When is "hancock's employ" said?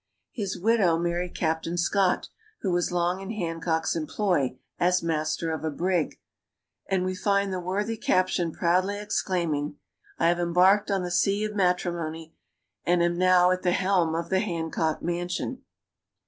3.29-4.57